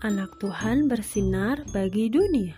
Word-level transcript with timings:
Anak 0.00 0.40
Tuhan 0.40 0.88
bersinar 0.88 1.60
bagi 1.76 2.08
dunia. 2.08 2.56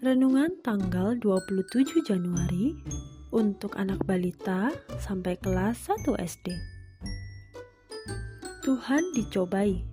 Renungan 0.00 0.56
tanggal 0.64 1.20
27 1.20 2.00
Januari 2.00 2.72
untuk 3.28 3.76
anak 3.76 4.00
balita 4.08 4.72
sampai 4.96 5.36
kelas 5.36 5.84
1 5.84 6.16
SD. 6.16 6.48
Tuhan 8.64 9.04
dicobai. 9.12 9.84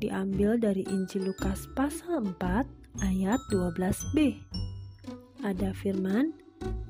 Diambil 0.00 0.56
dari 0.56 0.88
Injil 0.88 1.28
Lukas 1.28 1.68
pasal 1.76 2.24
4 2.24 2.64
ayat 3.04 3.40
12b. 3.52 4.40
Ada 5.44 5.76
firman, 5.76 6.32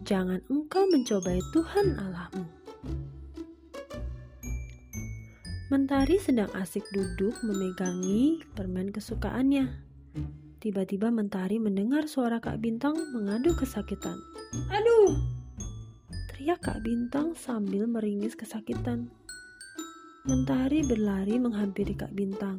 "Jangan 0.07 0.39
engkau 0.47 0.87
mencobai 0.87 1.43
Tuhan 1.51 1.99
Allahmu." 1.99 2.60
Mentari 5.71 6.19
sedang 6.19 6.51
asik 6.59 6.83
duduk 6.91 7.47
memegangi 7.47 8.43
permen 8.59 8.91
kesukaannya. 8.91 9.71
Tiba-tiba 10.59 11.15
Mentari 11.15 11.63
mendengar 11.63 12.11
suara 12.11 12.43
Kak 12.43 12.59
Bintang 12.59 12.99
mengadu 13.15 13.55
kesakitan. 13.55 14.19
Aduh! 14.67 15.15
Teriak 16.27 16.67
Kak 16.67 16.83
Bintang 16.83 17.39
sambil 17.39 17.87
meringis 17.87 18.35
kesakitan. 18.35 19.15
Mentari 20.27 20.83
berlari 20.83 21.39
menghampiri 21.39 21.95
Kak 21.95 22.19
Bintang. 22.19 22.59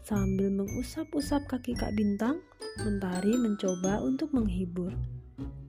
Sambil 0.00 0.48
mengusap-usap 0.48 1.52
kaki 1.52 1.76
Kak 1.76 1.92
Bintang, 2.00 2.40
Mentari 2.80 3.36
mencoba 3.36 4.00
untuk 4.00 4.32
menghibur. 4.32 4.96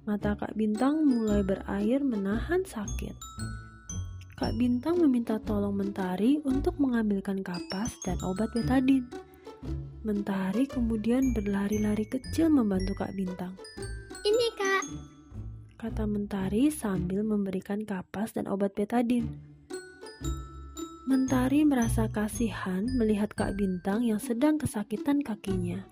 Mata 0.08 0.32
Kak 0.40 0.56
Bintang 0.56 1.04
mulai 1.04 1.44
berair 1.44 2.00
menahan 2.08 2.64
sakit. 2.64 3.20
Kak 4.40 4.56
Bintang 4.56 5.04
meminta 5.04 5.36
tolong 5.44 5.76
Mentari 5.76 6.40
untuk 6.48 6.80
mengambilkan 6.80 7.44
kapas 7.44 7.92
dan 8.08 8.16
obat 8.24 8.48
betadin. 8.56 9.04
Mentari 10.08 10.64
kemudian 10.64 11.36
berlari-lari 11.36 12.08
kecil 12.08 12.48
membantu 12.48 13.04
Kak 13.04 13.12
Bintang. 13.20 13.60
Ini 14.24 14.48
kak, 14.56 14.84
Kata 15.76 16.08
Mentari 16.08 16.72
sambil 16.72 17.28
memberikan 17.28 17.84
kapas 17.84 18.32
dan 18.32 18.48
obat 18.48 18.80
betadin. 18.80 19.28
Mentari 21.04 21.68
merasa 21.68 22.08
kasihan 22.08 22.88
melihat 22.96 23.36
Kak 23.36 23.60
Bintang 23.60 24.08
yang 24.08 24.24
sedang 24.24 24.56
kesakitan 24.56 25.20
kakinya. 25.20 25.84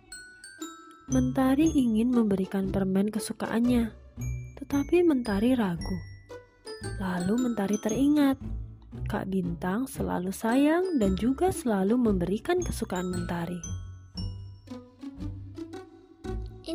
Mentari 1.12 1.68
ingin 1.68 2.16
memberikan 2.16 2.72
permen 2.72 3.12
kesukaannya, 3.12 3.92
tetapi 4.56 5.04
Mentari 5.04 5.52
ragu. 5.52 6.17
Lalu 7.02 7.34
Mentari 7.42 7.78
teringat, 7.82 8.38
Kak 9.10 9.30
Bintang 9.32 9.90
selalu 9.90 10.30
sayang 10.30 11.02
dan 11.02 11.18
juga 11.18 11.50
selalu 11.50 11.98
memberikan 11.98 12.62
kesukaan 12.62 13.10
Mentari. 13.10 13.88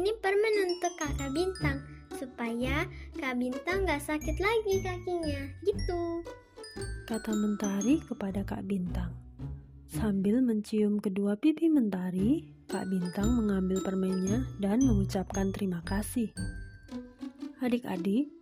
ini 0.03 0.11
permen 0.19 0.55
untuk 0.67 0.93
kakak 0.99 1.31
bintang 1.31 1.79
supaya 2.19 2.89
kak 3.21 3.39
bintang 3.39 3.87
gak 3.87 4.03
sakit 4.03 4.35
lagi 4.41 4.83
kakinya. 4.83 5.47
Gitu. 5.63 6.03
Kata 7.07 7.31
Mentari 7.37 8.01
kepada 8.03 8.43
Kak 8.43 8.65
Bintang. 8.65 9.15
Sambil 9.93 10.41
mencium 10.41 10.97
kedua 10.99 11.37
pipi 11.37 11.69
Mentari, 11.69 12.49
Kak 12.67 12.89
Bintang 12.89 13.37
mengambil 13.37 13.85
permennya 13.85 14.49
dan 14.59 14.81
mengucapkan 14.81 15.53
terima 15.53 15.85
kasih. 15.85 16.33
Adik-adik, 17.61 18.33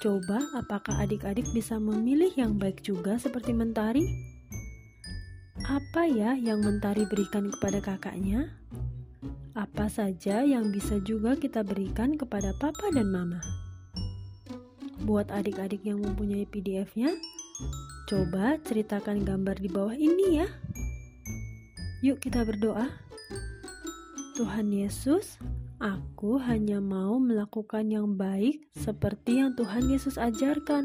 coba 0.00 0.40
apakah 0.56 0.96
adik-adik 1.04 1.44
bisa 1.52 1.76
memilih 1.76 2.32
yang 2.32 2.56
baik 2.56 2.80
juga 2.80 3.20
seperti 3.20 3.52
Mentari? 3.52 4.08
Apa 5.68 6.08
ya 6.08 6.32
yang 6.40 6.64
Mentari 6.64 7.04
berikan 7.04 7.52
kepada 7.52 7.84
kakaknya? 7.84 8.48
Apa 9.52 9.92
saja 9.92 10.40
yang 10.40 10.72
bisa 10.72 10.96
juga 11.04 11.36
kita 11.36 11.60
berikan 11.60 12.16
kepada 12.16 12.56
papa 12.56 12.88
dan 12.96 13.12
mama? 13.12 13.44
Buat 15.04 15.28
adik-adik 15.28 15.84
yang 15.84 16.00
mempunyai 16.00 16.48
PDF-nya, 16.48 17.12
coba 18.08 18.56
ceritakan 18.64 19.20
gambar 19.20 19.60
di 19.60 19.68
bawah 19.68 19.92
ini 19.92 20.40
ya. 20.40 20.48
Yuk 22.00 22.24
kita 22.24 22.40
berdoa. 22.48 22.88
Tuhan 24.40 24.72
Yesus, 24.72 25.36
aku 25.80 26.36
hanya 26.44 26.78
mau 26.78 27.16
melakukan 27.16 27.88
yang 27.88 28.14
baik 28.14 28.68
seperti 28.76 29.40
yang 29.40 29.56
Tuhan 29.56 29.88
Yesus 29.88 30.20
ajarkan. 30.20 30.84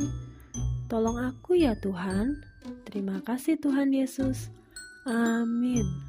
Tolong 0.88 1.20
aku 1.20 1.60
ya 1.60 1.76
Tuhan. 1.76 2.40
Terima 2.88 3.20
kasih 3.22 3.60
Tuhan 3.60 3.92
Yesus. 3.92 4.50
Amin. 5.06 6.05